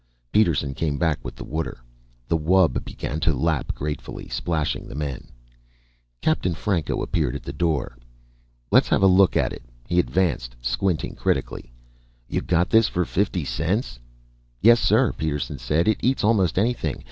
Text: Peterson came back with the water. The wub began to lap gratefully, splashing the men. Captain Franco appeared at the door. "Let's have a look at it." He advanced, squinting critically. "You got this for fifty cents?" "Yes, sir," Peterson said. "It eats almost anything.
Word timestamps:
Peterson 0.31 0.73
came 0.73 0.97
back 0.97 1.23
with 1.23 1.35
the 1.35 1.43
water. 1.43 1.77
The 2.27 2.35
wub 2.35 2.83
began 2.83 3.19
to 3.19 3.35
lap 3.35 3.71
gratefully, 3.75 4.27
splashing 4.29 4.87
the 4.87 4.95
men. 4.95 5.27
Captain 6.23 6.55
Franco 6.55 7.03
appeared 7.03 7.35
at 7.35 7.43
the 7.43 7.53
door. 7.53 7.95
"Let's 8.71 8.87
have 8.89 9.03
a 9.03 9.05
look 9.05 9.37
at 9.37 9.53
it." 9.53 9.61
He 9.87 9.99
advanced, 9.99 10.55
squinting 10.59 11.13
critically. 11.13 11.71
"You 12.27 12.41
got 12.41 12.67
this 12.71 12.87
for 12.87 13.05
fifty 13.05 13.45
cents?" 13.45 13.99
"Yes, 14.59 14.79
sir," 14.79 15.13
Peterson 15.13 15.59
said. 15.59 15.87
"It 15.87 15.97
eats 16.01 16.23
almost 16.23 16.57
anything. 16.57 16.99